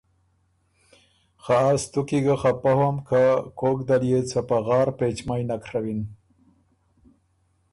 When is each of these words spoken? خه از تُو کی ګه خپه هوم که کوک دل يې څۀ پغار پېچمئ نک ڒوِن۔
خه 1.43 1.55
از 1.71 1.81
تُو 1.91 2.01
کی 2.09 2.19
ګه 2.25 2.35
خپه 2.41 2.71
هوم 2.79 2.95
که 3.07 3.21
کوک 3.59 3.77
دل 3.89 4.01
يې 4.11 4.19
څۀ 4.29 4.41
پغار 4.49 4.87
پېچمئ 4.97 5.41
نک 5.49 5.63
ڒوِن۔ 5.69 6.01